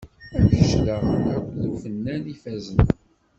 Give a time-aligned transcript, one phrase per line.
[0.35, 2.81] Am kečč daɣen akked ufennan ifazen.